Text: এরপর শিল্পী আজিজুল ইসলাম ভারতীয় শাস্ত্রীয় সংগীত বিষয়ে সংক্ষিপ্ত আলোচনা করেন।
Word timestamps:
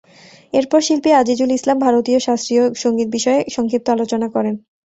এরপর 0.53 0.79
শিল্পী 0.81 1.09
আজিজুল 1.13 1.49
ইসলাম 1.53 1.77
ভারতীয় 1.79 2.19
শাস্ত্রীয় 2.19 2.63
সংগীত 2.83 3.07
বিষয়ে 3.15 3.39
সংক্ষিপ্ত 3.55 3.87
আলোচনা 3.89 4.27
করেন। 4.35 4.55